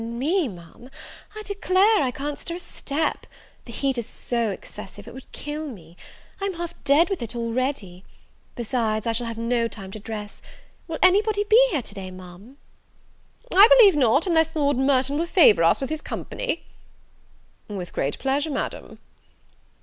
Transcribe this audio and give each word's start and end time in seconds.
"Me, 0.03 0.47
Ma'am! 0.47 0.89
I 1.35 1.43
declare 1.43 2.01
I 2.01 2.09
can't 2.09 2.39
stir 2.39 2.55
a 2.55 2.59
step; 2.59 3.27
the 3.65 3.71
heat 3.71 3.99
is 3.99 4.07
so 4.07 4.49
excessive, 4.49 5.07
it 5.07 5.13
would 5.13 5.31
kill 5.31 5.67
me. 5.67 5.95
I'm 6.41 6.55
half 6.55 6.73
dead 6.85 7.07
with 7.07 7.21
it 7.21 7.35
already; 7.35 8.03
besides, 8.55 9.05
I 9.05 9.11
shall 9.11 9.27
have 9.27 9.37
no 9.37 9.67
time 9.67 9.91
to 9.91 9.99
dress. 9.99 10.41
Will 10.87 10.97
any 11.03 11.21
body 11.21 11.43
be 11.47 11.67
here 11.69 11.83
to 11.83 11.93
day, 11.93 12.09
Ma'am?" 12.09 12.57
"I 13.53 13.67
believe 13.77 13.95
not, 13.95 14.25
unless 14.25 14.55
Lord 14.55 14.77
Merton 14.77 15.19
will 15.19 15.27
favour 15.27 15.63
us 15.63 15.79
with 15.79 15.91
his 15.91 16.01
company." 16.01 16.63
"With 17.67 17.93
great 17.93 18.17
pleasure, 18.17 18.49
Madam." 18.49 18.97